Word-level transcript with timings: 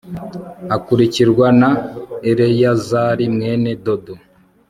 akurikirwa 0.75 1.47
na 1.59 1.69
eleyazari 2.29 3.25
mwene 3.35 3.69
dodo 3.85 4.13